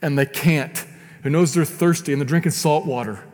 [0.02, 0.84] and they can't,
[1.22, 3.24] who knows they're thirsty and they're drinking salt water.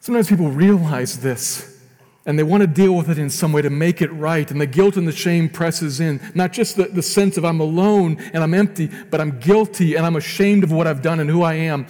[0.00, 1.78] Sometimes people realize this
[2.24, 4.50] and they want to deal with it in some way to make it right.
[4.50, 6.20] And the guilt and the shame presses in.
[6.34, 10.04] Not just the, the sense of I'm alone and I'm empty, but I'm guilty and
[10.04, 11.86] I'm ashamed of what I've done and who I am.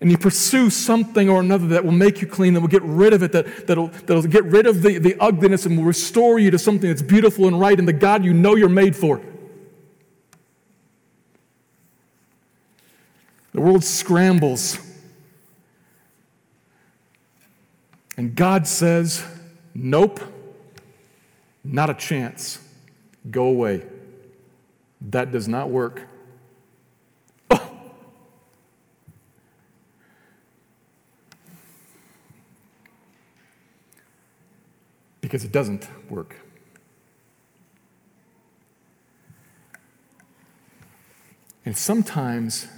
[0.00, 3.14] And you pursue something or another that will make you clean, that will get rid
[3.14, 6.50] of it, that, that'll, that'll get rid of the, the ugliness and will restore you
[6.50, 9.22] to something that's beautiful and right and the God you know you're made for.
[13.52, 14.78] The world scrambles.
[18.18, 19.24] And God says,
[19.74, 20.20] Nope,
[21.64, 22.58] not a chance.
[23.30, 23.82] Go away.
[25.00, 26.02] That does not work.
[35.26, 36.36] Because it doesn't work.
[41.64, 42.68] And sometimes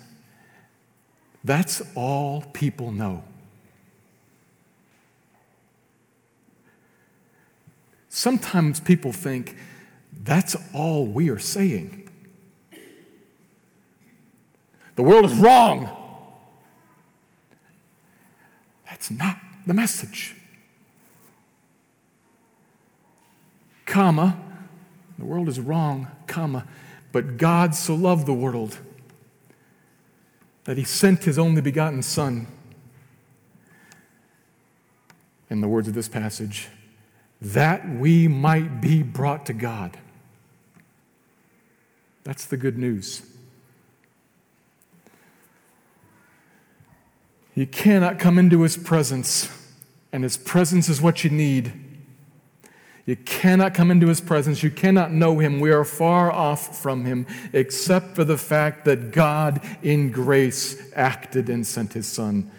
[1.45, 3.23] that's all people know.
[8.09, 9.55] Sometimes people think
[10.25, 12.09] that's all we are saying.
[14.97, 15.95] The world is wrong.
[18.87, 19.37] That's not
[19.67, 20.35] the message.
[23.99, 24.39] Comma,
[25.19, 26.65] the world is wrong, comma,
[27.11, 28.79] but God so loved the world
[30.63, 32.47] that he sent his only begotten Son.
[35.51, 36.69] In the words of this passage,
[37.43, 39.99] that we might be brought to God.
[42.23, 43.23] That's the good news.
[47.57, 49.51] You cannot come into his presence,
[50.13, 51.88] and his presence is what you need.
[53.09, 54.63] You cannot come into his presence.
[54.63, 55.61] You cannot know him.
[55.61, 61.49] We are far off from him, except for the fact that God, in grace, acted
[61.49, 62.51] and sent his son,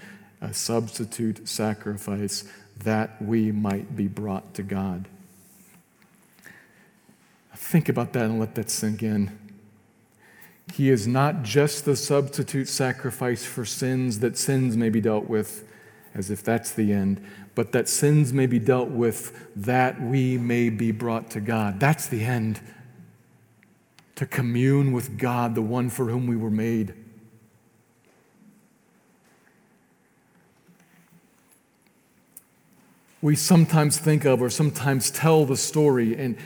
[0.41, 2.45] a substitute sacrifice
[2.80, 5.08] that we might be brought to God.
[7.56, 9.38] Think about that and let that sink in.
[10.74, 15.69] He is not just the substitute sacrifice for sins, that sins may be dealt with,
[16.14, 17.24] as if that's the end,
[17.55, 21.80] but that sins may be dealt with, that we may be brought to God.
[21.80, 22.60] That's the end.
[24.16, 26.93] To commune with God, the one for whom we were made.
[33.22, 36.38] we sometimes think of or sometimes tell the story, and,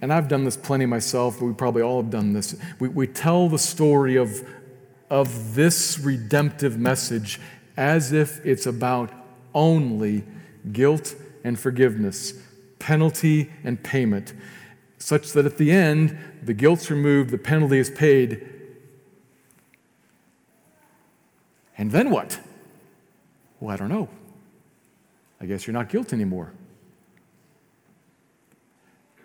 [0.00, 2.56] and I've done this plenty myself, but we probably all have done this.
[2.78, 4.46] We, we tell the story of,
[5.10, 7.40] of this redemptive message
[7.78, 9.12] as if it's about
[9.54, 10.24] only
[10.72, 11.14] guilt
[11.44, 12.34] and forgiveness,
[12.80, 14.34] penalty and payment,
[14.98, 18.46] such that at the end, the guilt's removed, the penalty is paid.
[21.78, 22.40] And then what?
[23.60, 24.08] Well, I don't know.
[25.40, 26.52] I guess you're not guilty anymore.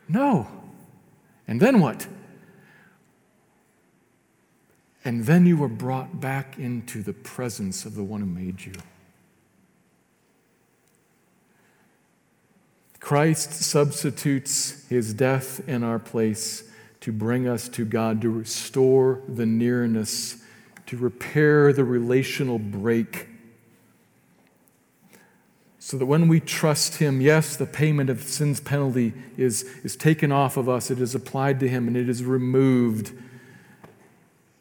[0.07, 0.47] No.
[1.47, 2.05] And then what?
[5.05, 8.73] And then you were brought back into the presence of the one who made you.
[12.99, 16.63] Christ substitutes his death in our place
[17.01, 20.41] to bring us to God, to restore the nearness,
[20.85, 23.27] to repair the relational break
[25.85, 30.31] so that when we trust Him, yes, the payment of sin's penalty is, is taken
[30.31, 33.11] off of us, it is applied to Him, and it is removed.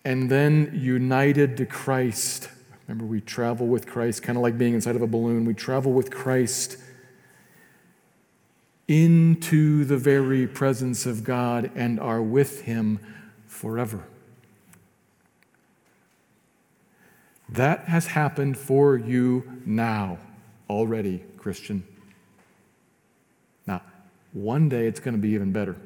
[0.05, 2.49] And then united to Christ.
[2.87, 5.45] Remember, we travel with Christ, kind of like being inside of a balloon.
[5.45, 6.77] We travel with Christ
[8.89, 12.99] into the very presence of God and are with Him
[13.47, 14.05] forever.
[17.49, 20.19] That has happened for you now
[20.69, 21.87] already, Christian.
[23.67, 23.83] Now,
[24.33, 25.77] one day it's going to be even better.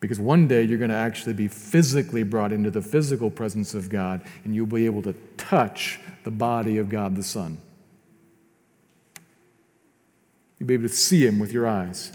[0.00, 3.90] Because one day you're going to actually be physically brought into the physical presence of
[3.90, 7.58] God and you'll be able to touch the body of God the Son.
[10.58, 12.12] You'll be able to see Him with your eyes.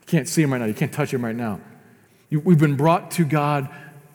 [0.00, 1.60] You can't see Him right now, you can't touch Him right now.
[2.30, 3.68] You, we've been brought to God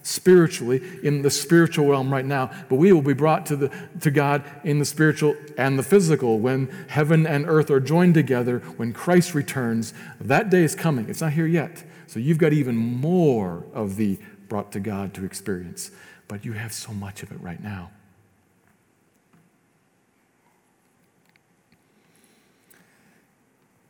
[0.03, 4.11] spiritually in the spiritual realm right now, but we will be brought to, the, to
[4.11, 8.91] God in the spiritual and the physical when heaven and earth are joined together, when
[8.91, 9.93] Christ returns.
[10.19, 11.09] That day is coming.
[11.09, 11.83] It's not here yet.
[12.13, 15.89] So you've got even more of the brought to God to experience,
[16.27, 17.89] but you have so much of it right now.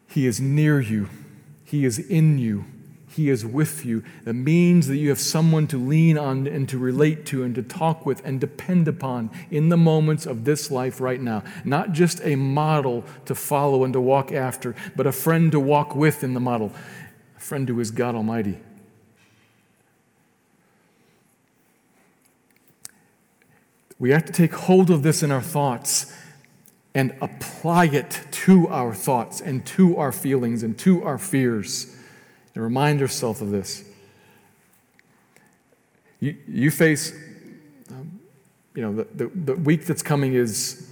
[0.08, 1.10] He is near you,
[1.66, 2.64] He is in you.
[3.10, 4.04] He is with you.
[4.24, 7.62] That means that you have someone to lean on and to relate to and to
[7.62, 11.44] talk with and depend upon in the moments of this life right now.
[11.64, 15.96] Not just a model to follow and to walk after, but a friend to walk
[15.96, 16.72] with in the model.
[17.44, 18.58] Friend who is God Almighty.
[24.00, 26.16] We have to take hold of this in our thoughts
[26.96, 31.94] and apply it to our thoughts and to our feelings and to our fears
[32.56, 33.84] and remind yourself of this.
[36.22, 37.12] You, you face,
[37.90, 38.22] um,
[38.74, 40.90] you know, the, the, the week that's coming is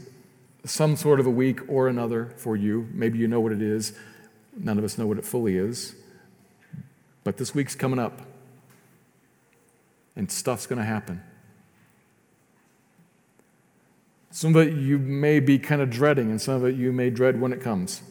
[0.66, 2.90] some sort of a week or another for you.
[2.92, 3.94] Maybe you know what it is.
[4.58, 5.96] None of us know what it fully is.
[7.24, 8.22] But this week's coming up,
[10.16, 11.22] and stuff's going to happen.
[14.32, 17.10] Some of it you may be kind of dreading, and some of it you may
[17.10, 18.02] dread when it comes.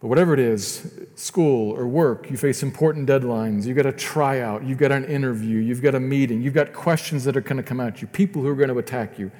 [0.00, 4.64] But whatever it is, school or work, you face important deadlines, you've got a tryout,
[4.64, 7.62] you've got an interview, you've got a meeting, you've got questions that are going to
[7.62, 9.30] come at you, people who are going to attack you,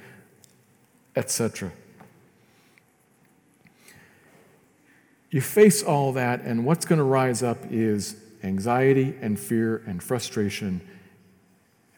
[1.15, 1.71] etc.
[5.31, 10.01] You face all that, and what's going to rise up is anxiety and fear and
[10.01, 10.81] frustration,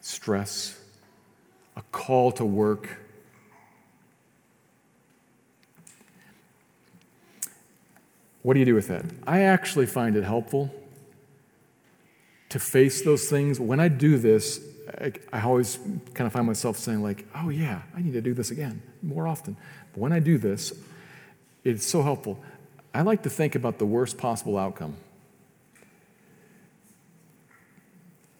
[0.00, 0.80] stress,
[1.76, 2.98] a call to work
[8.44, 9.06] What do you do with that?
[9.26, 10.70] I actually find it helpful
[12.50, 13.58] to face those things.
[13.58, 14.60] When I do this,
[15.00, 15.78] I, I, always
[16.12, 19.26] kind of find myself saying, like, oh, yeah, I need to do this again more
[19.26, 19.56] often.
[19.94, 20.74] But when I do this,
[21.64, 22.38] it's so helpful.
[22.92, 24.98] I like to think about the worst possible outcome.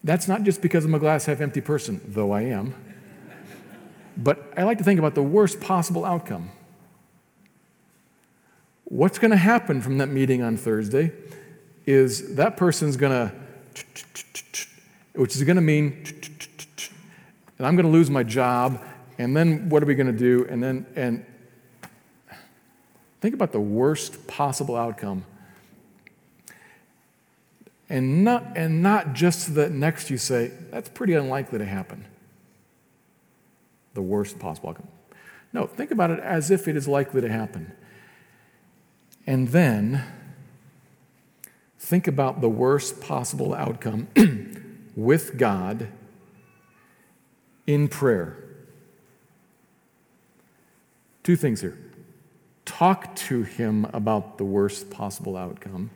[0.05, 2.75] That's not just because I'm a glass half empty person, though I am.
[4.15, 6.51] but I like to think about the worst possible outcome.
[8.83, 11.11] What's going to happen from that meeting on Thursday
[11.87, 13.35] is that person's going to,
[15.15, 16.05] which is going to mean,
[17.57, 18.79] and I'm going to lose my job,
[19.17, 20.45] and then what are we going to do?
[20.47, 21.25] And then, and
[23.21, 25.25] think about the worst possible outcome.
[27.89, 32.05] And not, and not just that next you say, that's pretty unlikely to happen.
[33.93, 34.87] The worst possible outcome.
[35.53, 37.71] No, think about it as if it is likely to happen.
[39.27, 40.03] And then
[41.79, 44.07] think about the worst possible outcome
[44.95, 45.87] with God
[47.67, 48.37] in prayer.
[51.23, 51.77] Two things here
[52.65, 55.91] talk to Him about the worst possible outcome,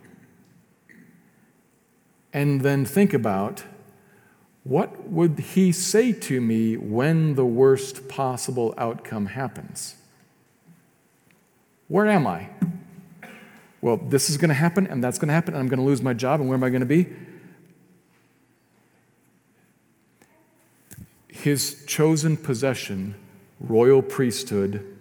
[2.33, 3.63] and then think about
[4.63, 9.95] what would He say to me when the worst possible outcome happens?
[11.87, 12.49] Where am I?
[13.81, 15.85] well, this is going to happen and that's going to happen and I'm going to
[15.85, 17.07] lose my job and where am I going to be?
[21.27, 23.15] His chosen possession,
[23.59, 24.97] royal priesthood,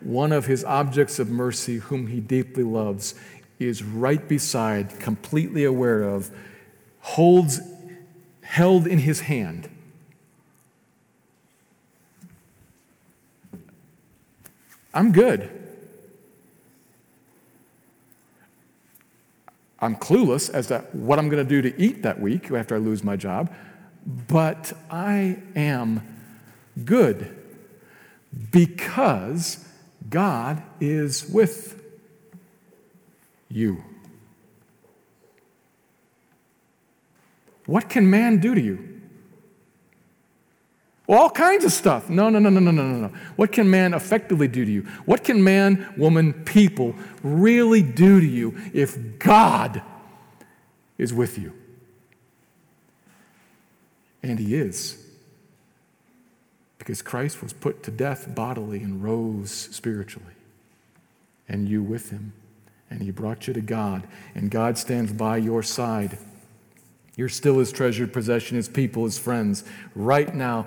[0.00, 3.14] one of his objects of mercy, whom he deeply loves,
[3.66, 6.30] is right beside, completely aware of,
[7.00, 7.60] holds,
[8.42, 9.68] held in his hand.
[14.92, 15.50] I'm good.
[19.80, 22.78] I'm clueless as to what I'm going to do to eat that week after I
[22.78, 23.52] lose my job,
[24.06, 26.00] but I am
[26.84, 27.36] good
[28.50, 29.68] because
[30.08, 31.83] God is with
[33.54, 33.82] you.
[37.66, 39.00] What can man do to you?
[41.06, 42.08] Well, all kinds of stuff.
[42.08, 43.14] No, no, no, no, no, no, no, no.
[43.36, 44.82] What can man effectively do to you?
[45.04, 49.82] What can man, woman, people really do to you if God
[50.98, 51.52] is with you?
[54.22, 55.00] And He is.
[56.78, 60.34] Because Christ was put to death bodily and rose spiritually.
[61.48, 62.32] And you with Him.
[62.90, 64.06] And He brought you to God.
[64.34, 66.18] And God stands by your side.
[67.16, 69.64] You're still His treasured possession, His people, His friends.
[69.94, 70.66] Right now,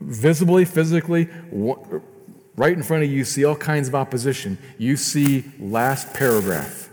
[0.00, 4.58] visibly, physically, right in front of you, you see all kinds of opposition.
[4.78, 6.90] You see last paragraph,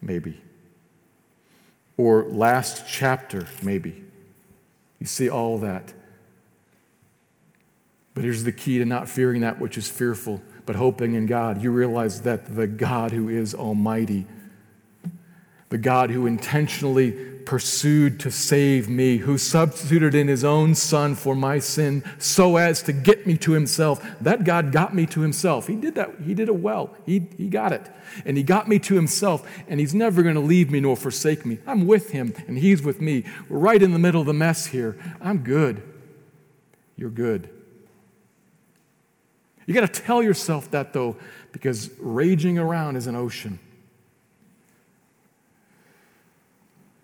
[0.00, 0.40] maybe,
[1.96, 4.04] or last chapter, maybe.
[4.98, 5.92] You see all that.
[8.14, 11.62] But here's the key to not fearing that which is fearful, but hoping in God.
[11.62, 14.26] You realize that the God who is almighty,
[15.70, 17.12] the God who intentionally
[17.46, 22.82] pursued to save me, who substituted in his own son for my sin so as
[22.82, 24.06] to get me to himself.
[24.20, 25.68] That God got me to himself.
[25.68, 26.10] He did that.
[26.22, 26.94] He did it well.
[27.06, 27.90] He, he got it.
[28.26, 31.46] And he got me to himself, and he's never going to leave me nor forsake
[31.46, 31.60] me.
[31.66, 33.24] I'm with him, and he's with me.
[33.48, 34.98] We're right in the middle of the mess here.
[35.18, 35.82] I'm good.
[36.94, 37.57] You're good.
[39.68, 41.16] You got to tell yourself that, though,
[41.52, 43.58] because raging around is an ocean.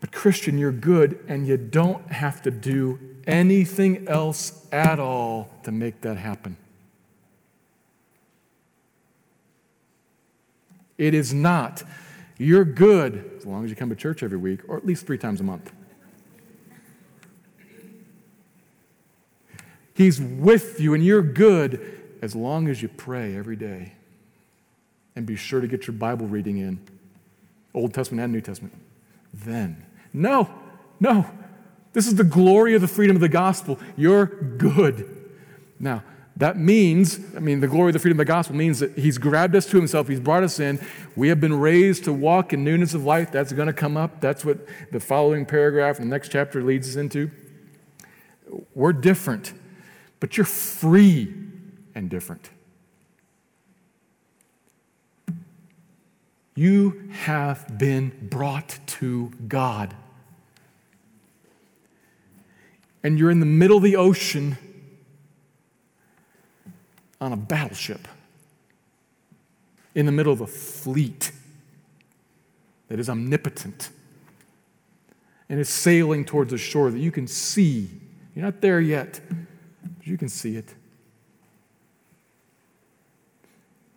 [0.01, 5.73] But, Christian, you're good, and you don't have to do anything else at all to
[5.73, 6.57] make that happen.
[10.97, 11.83] It is not.
[12.39, 15.19] You're good as long as you come to church every week, or at least three
[15.19, 15.71] times a month.
[19.93, 23.93] He's with you, and you're good as long as you pray every day.
[25.15, 26.81] And be sure to get your Bible reading in,
[27.75, 28.75] Old Testament and New Testament.
[29.33, 30.49] Then no,
[30.99, 31.27] no.
[31.93, 33.79] This is the glory of the freedom of the gospel.
[33.97, 35.09] You're good.
[35.79, 36.03] Now,
[36.37, 39.19] that means, I mean, the glory of the freedom of the gospel means that He's
[39.19, 40.85] grabbed us to Himself, He's brought us in.
[41.15, 43.31] We have been raised to walk in newness of life.
[43.31, 44.21] That's going to come up.
[44.21, 44.59] That's what
[44.91, 47.31] the following paragraph in the next chapter leads us into.
[48.75, 49.53] We're different,
[50.21, 51.33] but you're free
[51.95, 52.51] and different.
[56.57, 59.95] You have been brought to God
[63.05, 64.57] and you're in the middle of the ocean
[67.21, 68.09] on a battleship,
[69.95, 71.31] in the middle of a fleet
[72.89, 73.91] that is omnipotent
[75.49, 77.89] and is sailing towards a shore that you can see.
[78.35, 80.75] You're not there yet, but you can see it.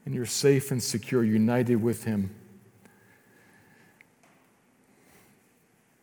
[0.07, 2.33] And you're safe and secure, united with Him.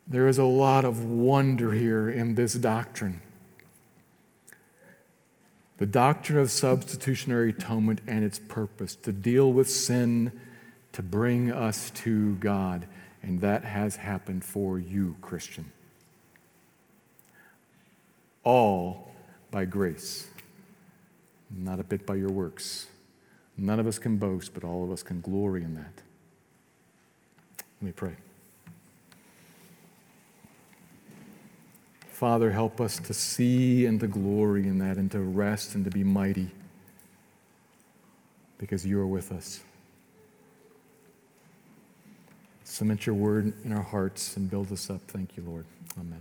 [0.06, 3.22] There is a lot of wonder here in this doctrine.
[5.78, 10.38] The doctrine of substitutionary atonement and its purpose to deal with sin,
[10.92, 12.86] to bring us to God.
[13.22, 15.72] And that has happened for you, Christian.
[18.42, 19.14] All
[19.50, 20.28] by grace,
[21.50, 22.88] not a bit by your works.
[23.56, 26.02] None of us can boast, but all of us can glory in that.
[27.80, 28.16] Let me pray.
[32.08, 35.90] Father, help us to see and to glory in that and to rest and to
[35.90, 36.50] be mighty
[38.58, 39.60] because you are with us.
[42.62, 45.00] Cement your word in our hearts and build us up.
[45.08, 45.66] Thank you, Lord.
[45.98, 46.20] Amen.